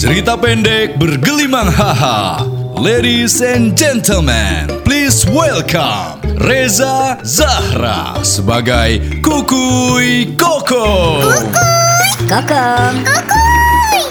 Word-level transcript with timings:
Cerita 0.00 0.32
pendek 0.32 0.96
bergelimang 0.96 1.68
haha. 1.68 2.40
Ladies 2.80 3.44
and 3.44 3.76
gentlemen, 3.76 4.64
please 4.80 5.28
welcome 5.28 6.16
Reza 6.40 7.20
Zahra 7.20 8.16
sebagai 8.24 8.96
Kukuy 9.20 10.40
Koko. 10.40 11.20
Kokong. 12.24 12.96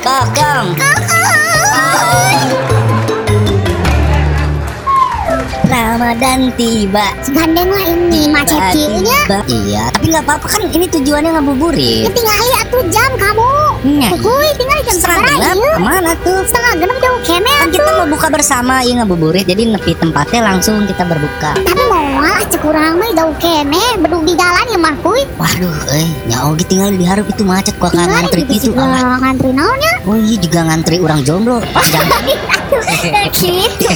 Kokong. 0.06 0.68
Ramadan 5.66 6.54
tiba. 6.54 7.18
Gandeng 7.34 7.70
lah 7.74 7.86
ini 7.90 8.30
macet. 8.30 8.78
Iya, 8.78 9.90
tapi 9.90 10.06
nggak 10.14 10.22
apa-apa 10.22 10.54
kan 10.54 10.62
ini 10.70 10.86
tujuannya 10.86 11.34
ngabuburit. 11.34 12.14
Tinggal 12.14 12.46
atuh 12.62 12.86
jam 12.94 13.10
kamu. 13.18 13.29
Setengah 16.24 16.74
genep 16.82 16.98
jauh 17.00 17.20
kene 17.24 17.52
Kan 17.60 17.70
kita 17.72 17.90
mau 17.96 18.08
buka 18.10 18.28
bersama, 18.28 18.82
ya 18.84 19.02
ngabuburit. 19.02 19.46
Jadi 19.48 19.72
nepi 19.72 19.96
tempatnya 19.96 20.42
langsung 20.44 20.84
kita 20.84 21.04
berbuka. 21.08 21.56
Tapi 21.56 21.84
mau 21.88 22.20
ah 22.20 22.42
cek 22.44 22.64
urang 22.66 23.00
mah 23.00 23.10
jauh 23.16 23.36
kene 23.40 23.84
bedug 24.04 24.24
di 24.28 24.34
jalan 24.36 24.66
ya 24.68 24.80
mah 24.80 24.96
kuy. 25.00 25.24
Waduh, 25.40 25.78
eh, 25.96 26.10
nyawa 26.28 26.56
gitu 26.60 26.76
tinggal 26.76 26.90
di 26.92 27.06
harap 27.08 27.26
itu 27.28 27.44
macet 27.48 27.76
gua 27.80 27.90
kan 27.92 28.08
ngantri 28.12 28.44
di 28.44 28.60
gitu. 28.60 28.76
Alah. 28.76 29.20
ngantri 29.24 29.50
naonnya? 29.56 29.94
Oh 30.04 30.18
iya 30.20 30.36
juga 30.40 30.60
ngantri 30.68 31.00
orang 31.00 31.24
jomblo. 31.24 31.64
Panjang. 31.72 32.08
Gitu. 33.40 33.88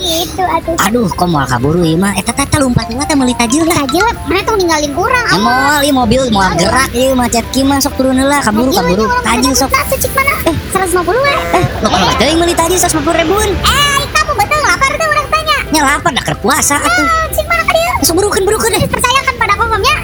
Gitu 0.00 0.42
atuh. 0.42 0.74
Aduh, 0.88 1.06
kok 1.12 1.28
mau 1.28 1.44
kaburu 1.46 1.86
ieu 1.86 1.98
mah? 1.98 2.16
Eta 2.18 2.34
teh 2.34 2.46
lompat 2.58 2.90
lompat 2.90 3.06
teh 3.10 3.16
meuli 3.16 3.34
tajil 3.36 3.62
lah. 3.66 3.84
Aja 3.84 4.02
mana 4.26 4.40
tuh 4.42 4.54
ninggalin 4.58 4.92
kurang. 4.92 5.28
Ya 5.30 5.38
moal 5.38 5.78
ieu 5.86 5.94
mobil 5.94 6.20
mau 6.34 6.50
gerak 6.56 6.90
ieu 6.94 7.14
macet 7.14 7.44
kieu 7.54 7.62
mah 7.66 7.78
sok 7.78 7.94
turun 8.00 8.18
heula 8.18 8.42
kaburu 8.42 8.70
kaburu. 8.74 9.06
Tajil 9.22 9.52
sok. 9.54 9.70
Eh, 9.70 10.54
150 10.74 11.06
we. 11.16 11.34
Eh, 11.54 11.64
lo 11.80 11.88
kalau 11.88 12.04
nggak 12.04 12.18
teuing 12.18 12.36
meuli 12.36 12.52
tajil 12.52 12.74
150 12.76 12.98
ribuan. 13.16 13.50
Eh, 13.54 14.00
kamu 14.10 14.32
betul 14.34 14.60
lapar 14.60 14.90
tuh 14.92 15.06
orang 15.06 15.28
tanya. 15.28 15.56
Nya 15.70 15.80
lapar 15.82 16.10
dah 16.10 16.22
keur 16.22 16.36
puasa 16.38 16.76
atuh. 16.76 17.06
Ah, 17.06 17.26
cek 17.30 17.46
mana 17.46 17.62
ka 17.62 17.72
dia? 17.72 17.92
Sok 18.02 18.14
burukeun 18.18 18.42
burukeun 18.42 18.72
deh. 18.72 18.82
Percayakan 18.84 19.34
pada 19.36 19.54
komomnya. 19.54 19.96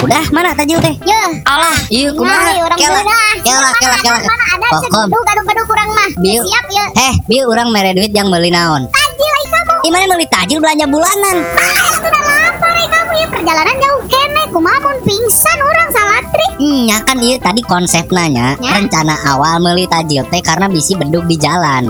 Udah, 0.00 0.24
mana 0.30 0.52
tajil 0.54 0.80
teh? 0.80 0.96
Ya. 1.04 1.20
Alah, 1.44 1.76
ieu 1.88 2.08
Nah, 2.08 2.16
kumaha? 2.16 2.50
orang 2.58 2.78
Kela, 2.80 3.00
kela, 3.44 3.68
kela, 3.76 3.96
kela. 4.00 4.18
Mana 4.24 4.44
ada 4.50 4.66
cek 4.80 4.90
Kokom. 4.90 5.22
gaduh-gaduh 5.22 5.64
kurang 5.66 5.88
mah. 5.92 6.10
Biu. 6.18 6.40
Siap 6.40 6.66
ya. 6.68 6.84
Eh, 7.08 7.14
bieu 7.26 7.44
urang 7.44 7.68
mere 7.68 7.92
duit 7.92 8.08
yang 8.10 8.28
meuli 8.28 8.48
naon? 8.48 8.88
Tajil 8.88 9.32
ai 9.34 9.46
kamu. 9.46 9.74
Imane 9.84 10.04
meuli 10.08 10.26
tajil 10.26 10.58
belanja 10.58 10.86
bulanan. 10.86 11.36
Ah, 11.52 11.88
sudah 11.96 12.22
lapar 12.24 12.72
ai 12.72 12.88
kamu 12.88 13.12
ya 13.14 13.26
perjalanan 13.28 13.76
jauh 13.76 14.00
kene. 14.08 14.42
Kumaha 14.48 14.78
mun 14.80 14.96
pingsan 15.04 15.58
orang. 15.60 15.88
Nya 16.60 17.00
kan 17.08 17.16
ieu 17.24 17.40
tadi 17.40 17.64
konsepna 17.64 18.28
nya, 18.28 18.52
Ya. 18.60 18.76
rencana 18.76 19.16
awal 19.32 19.64
meuli 19.64 19.88
tajil 19.88 20.28
teh 20.28 20.44
karena 20.44 20.68
bisi 20.68 20.92
bedug 20.92 21.24
di 21.24 21.40
jalan. 21.40 21.88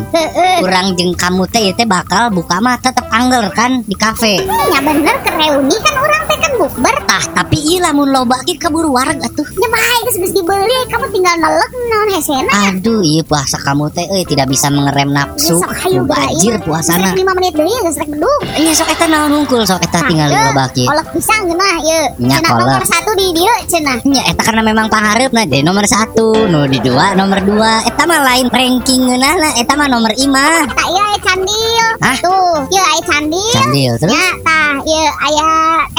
Kurang 0.62 0.94
jeung 0.94 1.10
kamu 1.18 1.42
teh 1.50 1.58
ieu 1.66 1.74
teh 1.74 1.90
bakal 1.90 2.30
buka 2.30 2.62
mah 2.62 2.78
tetep 2.78 3.02
angger 3.10 3.50
kan 3.50 3.82
di 3.82 3.98
kafe. 3.98 4.46
Ya 4.46 4.78
bener 4.78 5.18
ke 5.26 5.30
reuni 5.34 5.74
kan 5.82 5.94
orang 5.98 6.22
bukber. 6.60 6.96
Tah, 7.08 7.24
tapi 7.40 7.56
ieu 7.64 7.80
lamun 7.80 8.12
loba 8.12 8.36
ki 8.44 8.60
keburu 8.60 8.92
wareg 8.92 9.16
atuh. 9.24 9.48
Ya 9.56 9.68
baik 9.72 10.00
geus 10.04 10.16
geus 10.20 10.32
dibeli 10.36 10.78
kamu 10.92 11.06
tinggal 11.08 11.36
nelek 11.40 11.70
naon 11.88 12.08
hesena. 12.12 12.52
Aduh, 12.68 13.00
iya 13.00 13.24
puasa 13.24 13.56
kamu 13.56 13.88
teh 13.88 14.04
euy 14.12 14.28
tidak 14.28 14.52
bisa 14.52 14.68
mengerem 14.68 15.08
nafsu. 15.08 15.56
Mubajir 15.90 16.60
puasana. 16.60 17.16
5 17.16 17.36
menit 17.36 17.52
deui 17.56 17.72
geus 17.72 17.96
rek 17.96 18.08
bedug. 18.12 18.40
Nya 18.60 18.72
sok 18.76 18.88
eta 18.92 19.06
naon 19.08 19.32
hungkul 19.40 19.64
sok 19.64 19.80
eta 19.80 20.04
tinggal 20.04 20.28
loba 20.28 20.68
ki. 20.76 20.84
Kolak 20.84 21.08
pisang 21.16 21.48
ye. 21.80 22.00
Nya, 22.20 22.36
Cenah 22.40 22.52
nomor 22.60 22.84
satu 22.84 23.10
di 23.16 23.26
dieu 23.32 23.56
cenah. 23.64 23.98
Nya 24.04 24.22
eta 24.28 24.42
karena 24.44 24.60
memang 24.60 24.92
pahareup 24.92 25.32
nah 25.32 25.48
jadi 25.48 25.64
nomor 25.64 25.88
satu, 25.88 26.44
nu 26.50 26.68
di 26.68 26.78
dua 26.84 27.16
nomor 27.16 27.40
dua. 27.40 27.80
Eta 27.88 28.04
mah 28.04 28.20
lain 28.20 28.52
ranking 28.52 29.16
nah, 29.16 29.52
eta 29.56 29.72
mah 29.78 29.88
nomor 29.88 30.12
imah. 30.12 30.68
Tak 30.76 30.88
ieu 30.92 31.00
aya 31.00 31.18
candil. 31.24 31.86
Tuh, 32.20 32.56
ieu 32.68 32.84
aya 32.84 33.02
candil. 33.08 33.54
Candil 33.56 33.92
terus. 33.96 34.12
Ya, 34.80 35.12
tah, 35.12 35.28
ieu 35.28 35.36
aya 35.36 35.48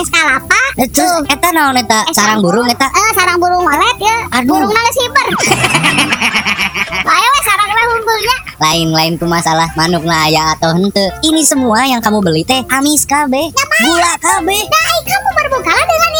eskalapa. 0.01 0.61
Eh, 0.81 0.87
Terus 0.89 1.21
eta 1.29 1.49
naon 1.53 1.77
eta 1.77 2.01
sarang 2.17 2.41
burung 2.41 2.65
eta. 2.65 2.89
Eh, 2.89 3.11
sarang 3.13 3.37
burung 3.37 3.61
walet 3.61 3.97
ya. 4.01 4.17
Burung 4.41 4.73
geus 4.73 4.97
hiber. 4.97 5.25
Ayo 7.11 7.27
we 7.29 7.41
sarangna 7.45 7.81
hunkulnya. 7.93 8.35
Lain-lain 8.61 9.13
tuh 9.21 9.29
masalah 9.29 9.69
manuk 9.77 10.01
na 10.01 10.25
aya 10.25 10.57
atau 10.57 10.73
henteu. 10.73 11.09
Ini 11.21 11.41
semua 11.45 11.85
yang 11.85 12.01
kamu 12.01 12.21
beli 12.25 12.41
teh 12.41 12.61
amis 12.73 13.05
kabeh. 13.05 13.53
Gula 13.53 14.13
kabeh. 14.17 14.61
Nah, 14.65 14.81
ai 14.81 14.99
kamu 15.05 15.29
berbukalah 15.37 15.85
dengan. 15.85 16.10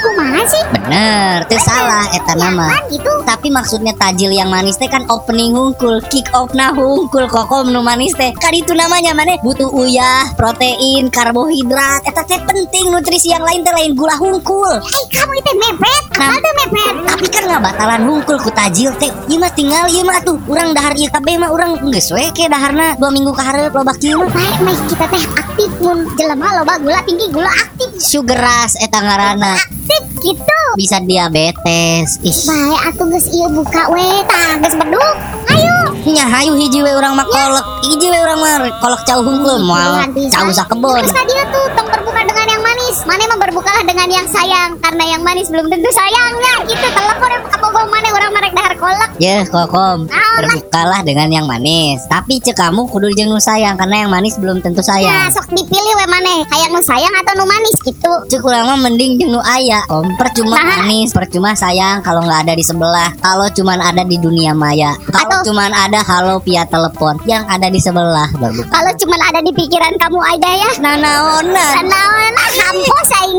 Kumaha 0.00 0.42
sih? 0.48 0.64
Bener, 0.72 1.44
teu 1.44 1.60
salah 1.60 2.08
eta 2.16 2.32
nama. 2.32 2.72
Gitu. 2.88 3.12
Tapi 3.28 3.52
maksudnya 3.52 3.92
tajil 3.94 4.32
yang 4.32 4.48
manis 4.48 4.80
teh 4.80 4.88
kan 4.88 5.04
opening 5.12 5.52
hungkul, 5.52 6.00
kick 6.08 6.24
off 6.32 6.50
nah 6.56 6.72
hungkul 6.72 7.28
kokom 7.28 7.68
nu 7.68 7.84
manis 7.84 8.16
teh. 8.16 8.32
Kan 8.40 8.56
itu 8.56 8.72
namanya 8.72 9.12
mana? 9.12 9.36
Butuh 9.44 9.68
uyah, 9.68 10.32
protein, 10.40 11.12
karbohidrat. 11.12 12.08
Eta 12.08 12.24
teh 12.24 12.40
penting 12.48 12.88
nutrisi 12.88 13.28
yang 13.28 13.44
lain 13.44 13.60
teh 13.60 13.72
lain 13.76 13.92
gula 13.92 14.16
hungkul. 14.16 14.80
Eh, 14.80 15.04
kamu 15.12 15.32
itu 15.36 15.52
mepet. 15.60 16.02
Nah. 16.16 16.32
Apa 16.32 16.36
tuh 16.40 16.54
mepet? 16.64 16.94
Tapi 17.04 17.26
kan 17.28 17.42
nggak 17.44 17.62
batalan 17.62 18.02
hungkul 18.08 18.36
ku 18.40 18.50
tajil 18.56 18.90
teh. 18.96 19.12
Ieu 19.28 19.36
mah 19.36 19.52
tinggal 19.52 19.84
ieu 19.92 20.02
mah 20.02 20.24
tuh 20.24 20.40
urang 20.48 20.72
dahar 20.72 20.96
ieu 20.96 21.12
kabeh 21.12 21.36
mah 21.36 21.52
urang 21.52 21.76
geus 21.92 22.08
we 22.10 22.24
ke 22.32 22.48
daharna 22.48 22.96
dua 22.96 23.12
minggu 23.12 23.36
ka 23.36 23.44
hareup 23.44 23.76
loba 23.76 23.92
kieu 24.00 24.16
mah. 24.16 24.32
Baik, 24.32 24.58
baik 24.64 24.80
kita 24.88 25.04
teh 25.12 25.22
aktif 25.36 25.70
mun 25.84 26.08
jelema 26.16 26.56
loba 26.56 26.80
gula 26.80 27.04
tinggi 27.04 27.28
gula 27.28 27.52
aktif. 27.52 27.88
Sugar 28.00 28.40
rush 28.40 28.80
eta 28.80 28.98
ngaranna. 28.98 29.79
Gitu. 30.20 30.60
Bisa 30.76 30.96
diabetes. 31.02 32.20
Ih, 32.20 32.36
Baik, 32.46 32.80
atuh 32.92 33.06
geus 33.08 33.26
ieu 33.32 33.48
buka 33.48 33.88
we. 33.90 34.08
Tah, 34.28 34.60
geus 34.60 34.76
bedug. 34.76 35.16
Ayo. 35.48 35.76
nya 36.10 36.24
hayu 36.26 36.52
hiji 36.58 36.80
we 36.84 36.90
urang 36.92 37.16
mah 37.16 37.24
kolek. 37.24 37.66
Hiji 37.86 38.06
we 38.10 38.18
urang 38.20 38.38
mah 38.40 38.68
kolek 38.82 39.00
cau 39.08 39.20
hungkul 39.24 39.56
moal 39.64 40.04
cau 40.32 40.48
sakebon. 40.52 41.00
Tadi 41.06 41.34
tuh 41.48 41.64
tong 41.76 41.88
berbuka 41.88 42.20
dengan 42.26 42.46
yang 42.48 42.59
manis. 42.90 43.06
Mana 43.06 43.22
mah 43.26 43.38
berbukalah 43.40 43.82
dengan 43.86 44.08
yang 44.10 44.26
sayang 44.26 44.74
karena 44.82 45.04
yang 45.08 45.22
manis 45.22 45.46
belum 45.46 45.70
tentu 45.70 45.90
sayangnya. 45.90 46.54
Gitu 46.66 46.86
telepon 46.90 47.30
yang 47.30 47.44
kabogoh 47.46 47.86
mana 47.86 48.08
orang 48.10 48.30
merek 48.34 48.52
dahar 48.52 48.74
kolak. 48.76 49.10
Ya, 49.20 49.44
kokom, 49.46 50.08
Naon, 50.08 50.38
berbukalah 50.42 51.00
dengan 51.04 51.28
yang 51.30 51.46
manis. 51.46 52.02
Tapi 52.10 52.40
cek 52.40 52.56
kamu 52.56 52.90
kudu 52.90 53.14
jeung 53.14 53.30
nu 53.30 53.38
sayang 53.38 53.78
karena 53.78 54.02
yang 54.02 54.10
manis 54.10 54.34
belum 54.36 54.58
tentu 54.58 54.80
Ya, 54.80 54.88
sayang. 54.90 55.30
sok 55.30 55.52
dipilih 55.52 55.92
we 55.94 56.06
mana 56.08 56.42
kayak 56.48 56.68
nu 56.72 56.80
sayang 56.82 57.14
atau 57.14 57.32
nu 57.36 57.44
manis 57.44 57.76
gitu. 57.78 58.12
Cek 58.26 58.42
urang 58.42 58.66
mah 58.66 58.78
mending 58.80 59.20
jeung 59.20 59.30
nu 59.30 59.40
aya. 59.40 59.86
Om, 59.86 60.16
percuma 60.16 60.58
Nah. 60.58 60.82
manis, 60.82 61.14
percuma 61.14 61.54
sayang 61.54 62.02
kalau 62.02 62.26
nggak 62.26 62.48
ada 62.48 62.54
di 62.56 62.64
sebelah. 62.66 63.14
Kalau 63.20 63.46
cuman 63.52 63.78
ada 63.78 64.02
di 64.02 64.16
dunia 64.18 64.50
maya. 64.50 64.96
Kalau 65.06 65.30
Atau- 65.30 65.44
cuman 65.46 65.70
ada 65.70 66.00
halo 66.02 66.42
via 66.42 66.66
telepon 66.66 67.20
yang 67.24 67.46
ada 67.46 67.70
di 67.70 67.78
sebelah 67.78 68.26
berbuka. 68.34 68.66
Kalau 68.72 68.92
cuman 68.96 69.20
ada 69.22 69.40
di 69.40 69.52
pikiran 69.52 69.94
kamu 69.94 70.18
aja 70.18 70.50
ya. 70.58 70.70
Nah, 70.80 70.96
naonan 70.96 71.84
Naon 71.86 72.32
kampus 72.32 72.56
aing. 72.66 72.79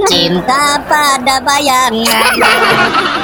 Cinta 0.08 0.78
pada 0.86 1.40
bayangan. 1.42 3.18